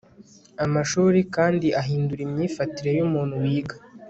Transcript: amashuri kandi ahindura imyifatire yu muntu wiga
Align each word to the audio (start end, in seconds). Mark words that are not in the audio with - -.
amashuri 0.65 1.19
kandi 1.35 1.67
ahindura 1.81 2.21
imyifatire 2.27 2.91
yu 2.97 3.05
muntu 3.13 3.33
wiga 3.43 3.75